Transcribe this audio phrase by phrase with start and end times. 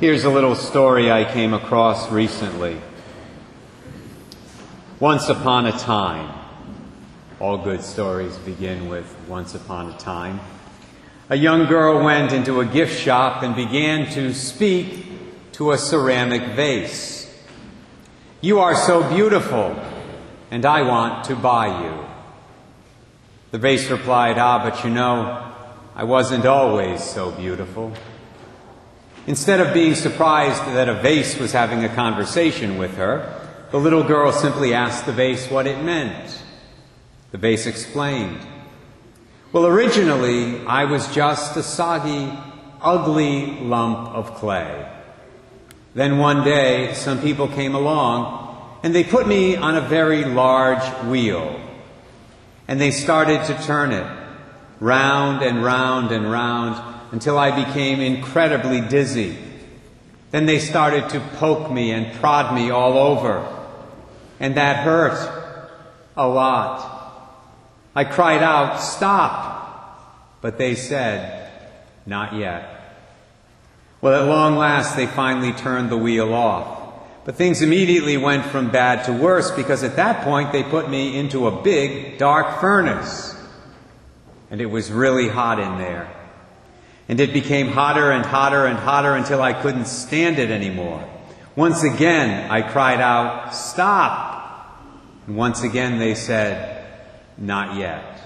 [0.00, 2.80] Here's a little story I came across recently.
[4.98, 6.34] Once upon a time,
[7.38, 10.40] all good stories begin with once upon a time.
[11.28, 15.04] A young girl went into a gift shop and began to speak
[15.52, 17.30] to a ceramic vase.
[18.40, 19.78] You are so beautiful,
[20.50, 22.06] and I want to buy you.
[23.50, 25.52] The vase replied, Ah, but you know,
[25.94, 27.92] I wasn't always so beautiful.
[29.26, 33.36] Instead of being surprised that a vase was having a conversation with her,
[33.70, 36.42] the little girl simply asked the vase what it meant.
[37.30, 38.40] The vase explained.
[39.52, 42.32] Well, originally, I was just a soggy,
[42.80, 44.90] ugly lump of clay.
[45.94, 50.84] Then one day, some people came along and they put me on a very large
[51.04, 51.60] wheel.
[52.66, 54.06] And they started to turn it
[54.78, 59.36] round and round and round until I became incredibly dizzy.
[60.30, 63.46] Then they started to poke me and prod me all over.
[64.38, 65.70] And that hurt
[66.16, 66.98] a lot.
[67.94, 70.38] I cried out, Stop!
[70.40, 71.50] But they said,
[72.06, 72.76] Not yet.
[74.00, 76.78] Well, at long last, they finally turned the wheel off.
[77.24, 81.18] But things immediately went from bad to worse because at that point they put me
[81.18, 83.36] into a big, dark furnace.
[84.50, 86.10] And it was really hot in there.
[87.10, 91.04] And it became hotter and hotter and hotter until I couldn't stand it anymore.
[91.56, 94.80] Once again, I cried out, Stop!
[95.26, 96.86] And once again, they said,
[97.36, 98.20] Not yet.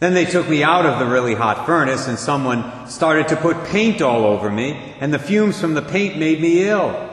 [0.00, 3.62] Then they took me out of the really hot furnace, and someone started to put
[3.66, 7.12] paint all over me, and the fumes from the paint made me ill.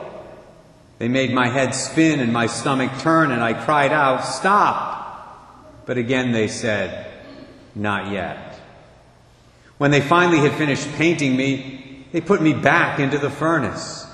[0.96, 5.84] They made my head spin and my stomach turn, and I cried out, Stop!
[5.84, 7.12] But again they said,
[7.74, 8.53] Not yet.
[9.84, 14.06] When they finally had finished painting me, they put me back into the furnace.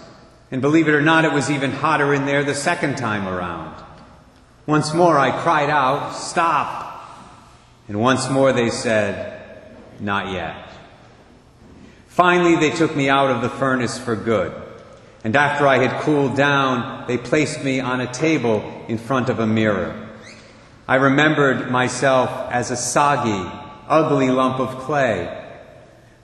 [0.51, 3.81] And believe it or not, it was even hotter in there the second time around.
[4.67, 7.09] Once more I cried out, Stop!
[7.87, 9.41] And once more they said,
[10.01, 10.73] Not yet.
[12.09, 14.53] Finally, they took me out of the furnace for good.
[15.23, 19.39] And after I had cooled down, they placed me on a table in front of
[19.39, 20.09] a mirror.
[20.89, 23.49] I remembered myself as a soggy,
[23.87, 25.37] ugly lump of clay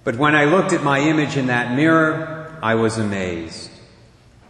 [0.06, 3.72] but when I looked at my image in that mirror, I was amazed.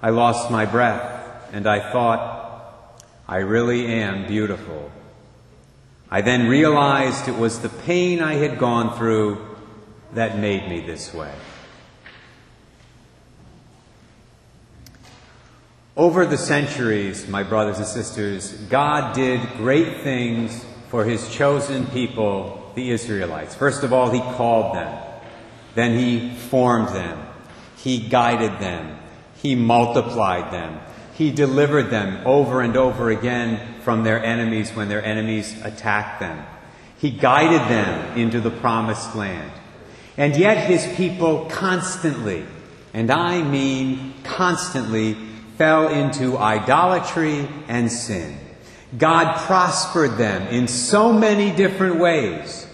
[0.03, 4.91] I lost my breath and I thought, I really am beautiful.
[6.11, 9.57] I then realized it was the pain I had gone through
[10.13, 11.33] that made me this way.
[15.97, 22.73] Over the centuries, my brothers and sisters, God did great things for his chosen people,
[22.75, 23.55] the Israelites.
[23.55, 25.06] First of all, he called them.
[25.77, 27.25] Then he formed them.
[27.77, 28.99] He guided them.
[29.37, 30.81] He multiplied them.
[31.15, 36.45] He delivered them over and over again from their enemies when their enemies attacked them.
[36.99, 39.53] He guided them into the promised land.
[40.17, 42.47] And yet his people constantly,
[42.95, 45.15] and I mean constantly,
[45.59, 48.39] fell into idolatry and sin.
[48.97, 52.66] God prospered them in so many different ways.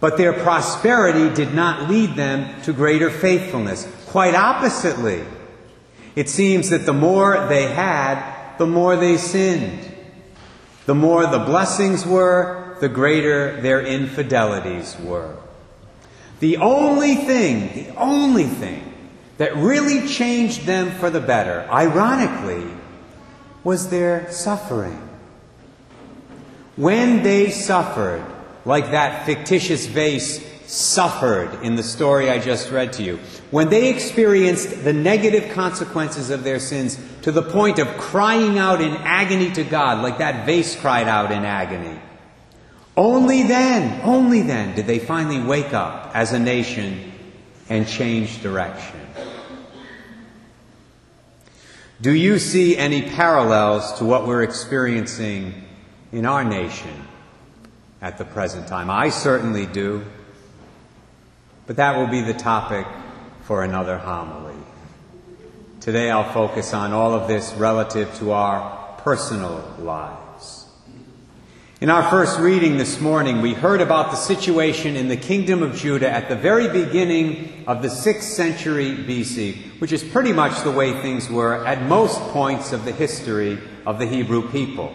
[0.00, 3.86] But their prosperity did not lead them to greater faithfulness.
[4.06, 5.24] Quite oppositely.
[6.14, 9.92] It seems that the more they had, the more they sinned.
[10.86, 15.36] The more the blessings were, the greater their infidelities were.
[16.40, 18.94] The only thing, the only thing
[19.38, 22.66] that really changed them for the better, ironically,
[23.64, 25.08] was their suffering.
[26.76, 28.24] When they suffered,
[28.68, 33.18] like that fictitious vase suffered in the story I just read to you,
[33.50, 38.82] when they experienced the negative consequences of their sins to the point of crying out
[38.82, 41.98] in agony to God, like that vase cried out in agony,
[42.94, 47.10] only then, only then did they finally wake up as a nation
[47.70, 49.00] and change direction.
[52.02, 55.54] Do you see any parallels to what we're experiencing
[56.12, 57.07] in our nation?
[58.00, 58.90] At the present time.
[58.90, 60.04] I certainly do.
[61.66, 62.86] But that will be the topic
[63.42, 64.54] for another homily.
[65.80, 70.66] Today I'll focus on all of this relative to our personal lives.
[71.80, 75.76] In our first reading this morning, we heard about the situation in the kingdom of
[75.76, 80.72] Judah at the very beginning of the 6th century BC, which is pretty much the
[80.72, 84.92] way things were at most points of the history of the Hebrew people.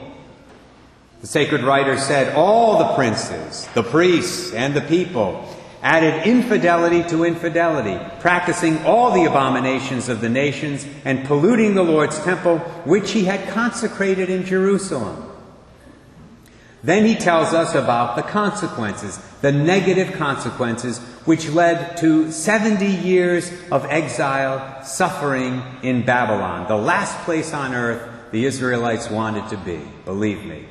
[1.24, 5.48] The sacred writer said, All the princes, the priests, and the people
[5.82, 12.22] added infidelity to infidelity, practicing all the abominations of the nations and polluting the Lord's
[12.26, 15.32] temple, which he had consecrated in Jerusalem.
[16.84, 23.50] Then he tells us about the consequences, the negative consequences, which led to 70 years
[23.72, 29.80] of exile, suffering in Babylon, the last place on earth the Israelites wanted to be,
[30.04, 30.66] believe me.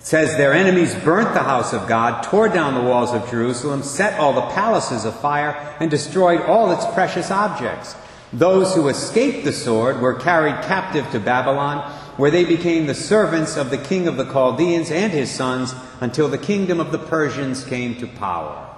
[0.00, 3.82] It says their enemies burnt the house of God, tore down the walls of Jerusalem,
[3.82, 7.94] set all the palaces afire, and destroyed all its precious objects.
[8.32, 13.58] Those who escaped the sword were carried captive to Babylon, where they became the servants
[13.58, 17.62] of the king of the Chaldeans and his sons until the kingdom of the Persians
[17.62, 18.68] came to power.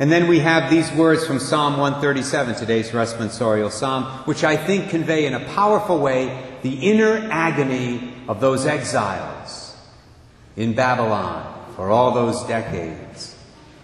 [0.00, 4.90] And then we have these words from Psalm 137, today's responsorial psalm, which I think
[4.90, 9.74] convey in a powerful way the inner agony of those exiles
[10.54, 13.34] in Babylon for all those decades.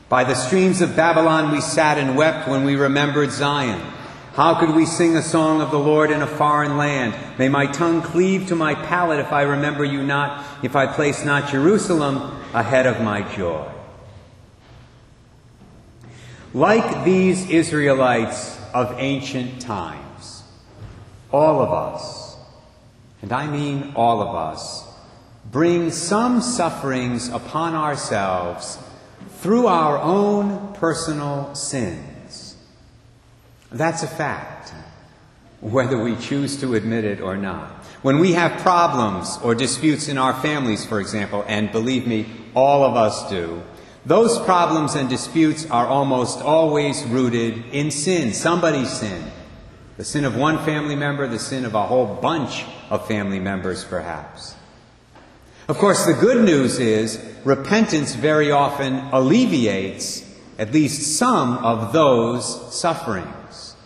[0.08, 3.80] By the streams of Babylon we sat and wept when we remembered Zion.
[4.34, 7.14] How could we sing a song of the Lord in a foreign land?
[7.38, 11.24] May my tongue cleave to my palate if I remember you not, if I place
[11.24, 12.16] not Jerusalem
[12.52, 13.66] ahead of my joy.
[16.52, 20.42] Like these Israelites of ancient times,
[21.32, 22.23] all of us,
[23.24, 24.86] and I mean all of us,
[25.50, 28.76] bring some sufferings upon ourselves
[29.38, 32.54] through our own personal sins.
[33.72, 34.74] That's a fact,
[35.62, 37.70] whether we choose to admit it or not.
[38.02, 42.84] When we have problems or disputes in our families, for example, and believe me, all
[42.84, 43.62] of us do,
[44.04, 49.30] those problems and disputes are almost always rooted in sin, somebody's sin.
[49.96, 53.84] The sin of one family member, the sin of a whole bunch of family members,
[53.84, 54.56] perhaps.
[55.68, 62.74] Of course, the good news is repentance very often alleviates at least some of those
[62.74, 63.76] sufferings.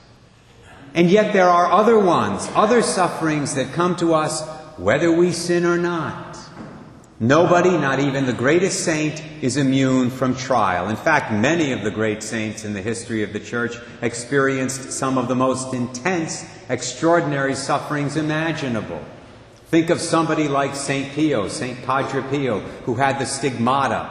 [0.95, 4.47] And yet there are other ones, other sufferings that come to us
[4.79, 6.39] whether we sin or not.
[7.21, 10.89] Nobody, not even the greatest saint, is immune from trial.
[10.89, 15.19] In fact, many of the great saints in the history of the church experienced some
[15.19, 19.03] of the most intense, extraordinary sufferings imaginable.
[19.67, 21.13] Think of somebody like St.
[21.13, 21.83] Pio, St.
[21.85, 24.09] Padre Pio, who had the stigmata,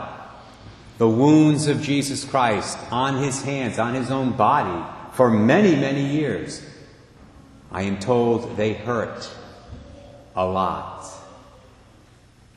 [0.97, 6.05] the wounds of Jesus Christ on his hands, on his own body, for many, many
[6.05, 6.61] years.
[7.71, 9.31] I am told they hurt
[10.35, 11.16] a lot.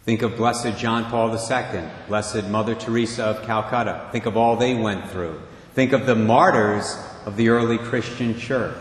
[0.05, 4.09] Think of Blessed John Paul II, Blessed Mother Teresa of Calcutta.
[4.13, 5.41] Think of all they went through.
[5.75, 8.77] Think of the martyrs of the early Christian church.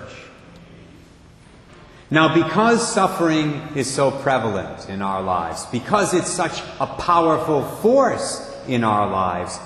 [2.10, 8.58] Now, because suffering is so prevalent in our lives, because it's such a powerful force
[8.68, 9.60] in our lives,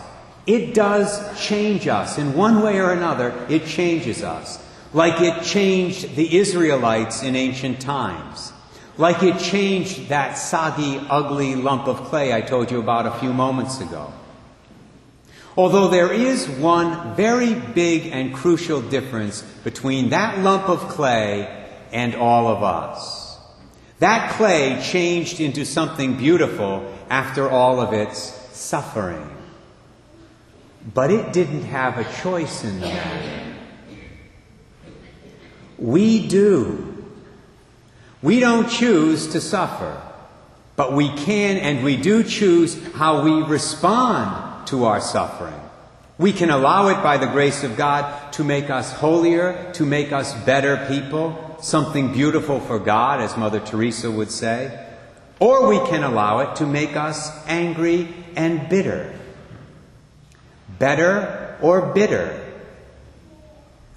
[0.47, 2.17] it does change us.
[2.17, 4.61] In one way or another, it changes us.
[4.91, 8.52] Like it changed the Israelites in ancient times
[8.97, 13.33] like it changed that soggy, ugly lump of clay I told you about a few
[13.33, 14.13] moments ago.
[15.55, 22.15] Although there is one very big and crucial difference between that lump of clay and
[22.15, 23.37] all of us.
[23.99, 29.29] That clay changed into something beautiful after all of its suffering.
[30.93, 33.55] But it didn't have a choice in the matter.
[35.77, 36.92] We do.
[38.23, 40.01] We don't choose to suffer,
[40.77, 45.59] but we can and we do choose how we respond to our suffering.
[46.17, 50.13] We can allow it by the grace of God to make us holier, to make
[50.13, 54.87] us better people, something beautiful for God, as Mother Teresa would say.
[55.41, 59.19] Or we can allow it to make us angry and bitter.
[60.79, 62.39] Better or bitter.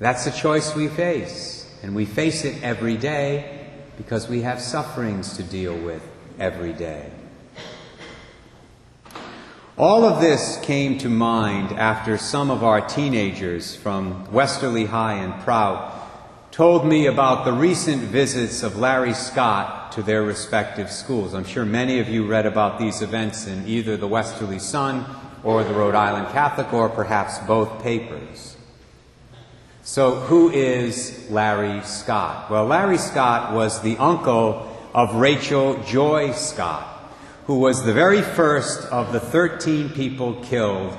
[0.01, 1.73] That's the choice we face.
[1.85, 3.66] And we face it every day
[3.97, 6.03] because we have sufferings to deal with
[6.39, 7.11] every day.
[9.79, 15.43] All of this came to mind after some of our teenagers from Westerly High and
[15.43, 15.93] Prout
[16.51, 21.35] told me about the recent visits of Larry Scott to their respective schools.
[21.35, 25.05] I'm sure many of you read about these events in either the Westerly Sun
[25.45, 28.56] or the Rhode Island Catholic or perhaps both papers.
[29.87, 32.51] So, who is Larry Scott?
[32.51, 37.15] Well, Larry Scott was the uncle of Rachel Joy Scott,
[37.45, 40.99] who was the very first of the 13 people killed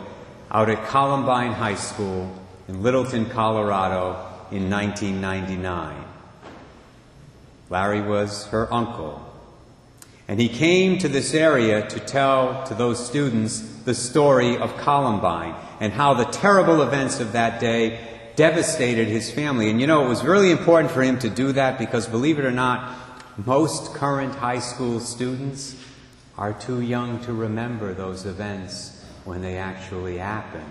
[0.49, 2.33] out at Columbine High School
[2.69, 6.05] in Littleton, Colorado in 1999.
[7.69, 9.21] Larry was her uncle.
[10.29, 15.55] And he came to this area to tell to those students the story of Columbine
[15.81, 19.69] and how the terrible events of that day devastated his family.
[19.69, 22.45] And you know, it was really important for him to do that because, believe it
[22.45, 22.95] or not,
[23.45, 25.75] most current high school students
[26.37, 30.63] are too young to remember those events when they actually happened.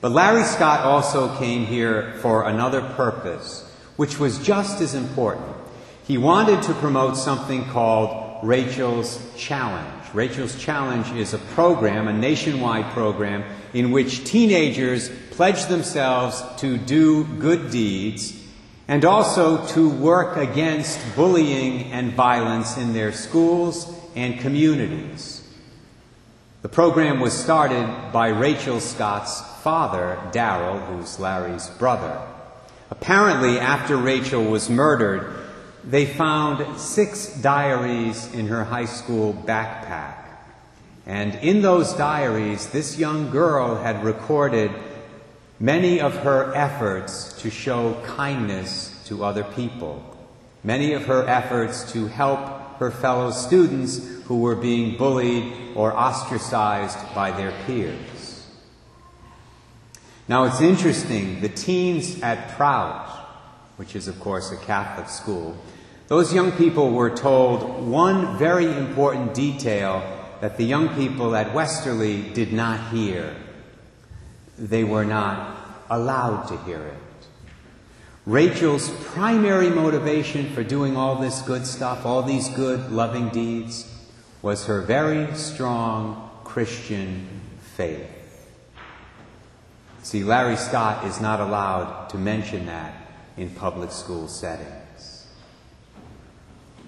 [0.00, 5.56] But Larry Scott also came here for another purpose, which was just as important.
[6.04, 10.03] He wanted to promote something called Rachel's Challenge.
[10.14, 13.42] Rachel's Challenge is a program, a nationwide program,
[13.72, 18.40] in which teenagers pledge themselves to do good deeds
[18.86, 25.42] and also to work against bullying and violence in their schools and communities.
[26.62, 32.20] The program was started by Rachel Scott's father, Darrell, who's Larry's brother.
[32.88, 35.43] Apparently, after Rachel was murdered,
[35.86, 40.16] they found six diaries in her high school backpack.
[41.06, 44.70] And in those diaries, this young girl had recorded
[45.60, 50.02] many of her efforts to show kindness to other people,
[50.62, 56.98] many of her efforts to help her fellow students who were being bullied or ostracized
[57.14, 58.46] by their peers.
[60.26, 63.10] Now it's interesting, the teens at Prout,
[63.76, 65.54] which is, of course, a Catholic school,
[66.08, 70.02] those young people were told one very important detail
[70.40, 73.34] that the young people at Westerly did not hear.
[74.58, 75.56] They were not
[75.88, 77.28] allowed to hear it.
[78.26, 83.90] Rachel's primary motivation for doing all this good stuff, all these good, loving deeds,
[84.42, 87.26] was her very strong Christian
[87.76, 88.10] faith.
[90.02, 92.94] See, Larry Scott is not allowed to mention that
[93.38, 94.83] in public school settings.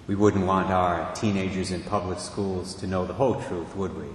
[0.07, 4.07] We wouldn't want our teenagers in public schools to know the whole truth, would we?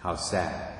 [0.00, 0.72] How sad.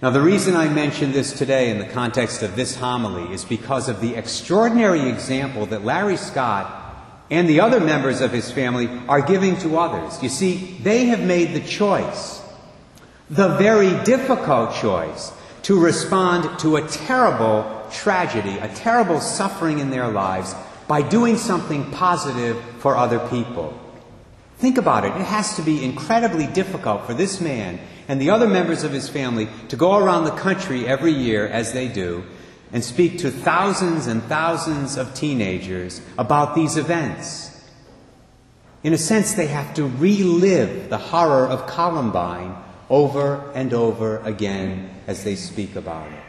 [0.00, 3.88] Now, the reason I mention this today in the context of this homily is because
[3.88, 6.84] of the extraordinary example that Larry Scott
[7.30, 10.22] and the other members of his family are giving to others.
[10.22, 12.40] You see, they have made the choice,
[13.28, 20.08] the very difficult choice, to respond to a terrible tragedy, a terrible suffering in their
[20.08, 20.54] lives
[20.88, 23.78] by doing something positive for other people.
[24.58, 25.08] Think about it.
[25.08, 27.78] It has to be incredibly difficult for this man
[28.08, 31.72] and the other members of his family to go around the country every year, as
[31.72, 32.24] they do,
[32.72, 37.52] and speak to thousands and thousands of teenagers about these events.
[38.82, 42.56] In a sense, they have to relive the horror of Columbine
[42.88, 46.22] over and over again as they speak about it.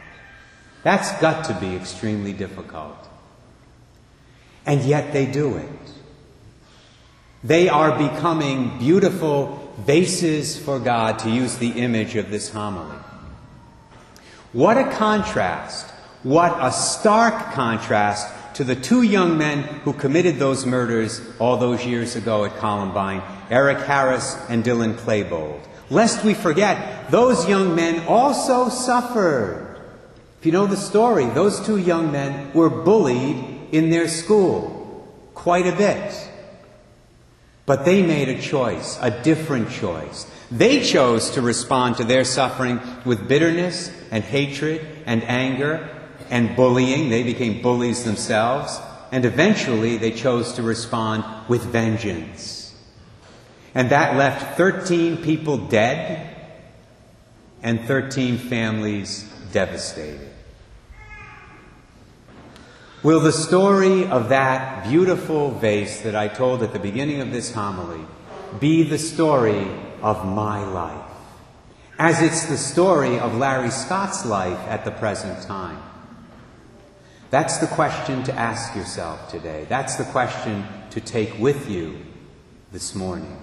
[0.82, 3.07] That's got to be extremely difficult.
[4.68, 5.68] And yet they do it.
[7.42, 12.98] They are becoming beautiful vases for God, to use the image of this homily.
[14.52, 15.86] What a contrast,
[16.22, 21.86] what a stark contrast to the two young men who committed those murders all those
[21.86, 25.60] years ago at Columbine, Eric Harris and Dylan Klebold.
[25.88, 29.80] Lest we forget, those young men also suffered.
[30.40, 35.66] If you know the story, those two young men were bullied in their school quite
[35.66, 36.28] a bit.
[37.66, 40.26] But they made a choice, a different choice.
[40.50, 45.88] They chose to respond to their suffering with bitterness and hatred and anger
[46.30, 47.10] and bullying.
[47.10, 48.80] They became bullies themselves.
[49.12, 52.74] And eventually they chose to respond with vengeance.
[53.74, 56.36] And that left 13 people dead
[57.62, 60.32] and 13 families devastated.
[63.08, 67.54] Will the story of that beautiful vase that I told at the beginning of this
[67.54, 68.04] homily
[68.60, 69.66] be the story
[70.02, 71.10] of my life,
[71.98, 75.82] as it's the story of Larry Scott's life at the present time?
[77.30, 79.64] That's the question to ask yourself today.
[79.70, 82.00] That's the question to take with you
[82.72, 83.40] this morning.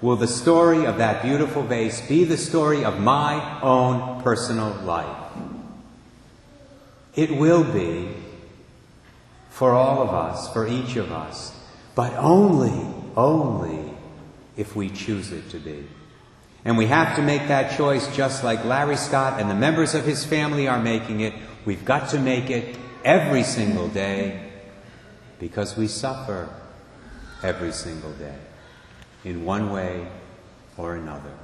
[0.00, 5.32] Will the story of that beautiful vase be the story of my own personal life?
[7.16, 8.14] It will be
[9.60, 11.54] for all of us, for each of us,
[11.94, 12.72] but only,
[13.14, 13.92] only
[14.56, 15.86] if we choose it to be.
[16.64, 20.06] And we have to make that choice just like Larry Scott and the members of
[20.06, 21.34] his family are making it.
[21.66, 22.74] We've got to make it
[23.04, 24.50] every single day
[25.38, 26.48] because we suffer
[27.42, 28.38] every single day
[29.26, 30.08] in one way
[30.78, 31.34] or another.